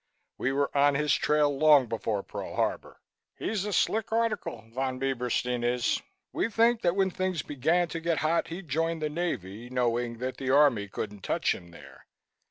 We 0.39 0.51
were 0.51 0.75
on 0.75 0.95
his 0.95 1.13
trail 1.13 1.55
long 1.55 1.85
before 1.85 2.23
Pearl 2.23 2.55
Harbor. 2.55 2.99
He's 3.37 3.65
a 3.65 3.71
slick 3.71 4.11
article, 4.11 4.63
Von 4.73 4.97
Bieberstein 4.99 5.63
is. 5.63 6.01
We 6.33 6.49
think 6.49 6.81
that 6.81 6.95
when 6.95 7.11
things 7.11 7.43
began 7.43 7.87
to 7.89 7.99
get 7.99 8.17
hot 8.25 8.47
he 8.47 8.63
joined 8.63 9.03
the 9.03 9.09
Navy, 9.09 9.69
knowing 9.69 10.17
that 10.17 10.37
the 10.37 10.49
Army 10.49 10.87
couldn't 10.87 11.21
touch 11.21 11.53
him 11.53 11.69
there. 11.69 12.07